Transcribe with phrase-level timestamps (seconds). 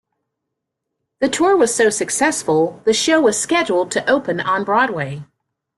[1.19, 5.21] The tour was so successful, the show was scheduled to open on Broadway.